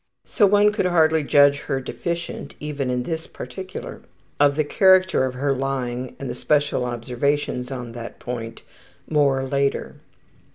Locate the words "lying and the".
5.53-6.33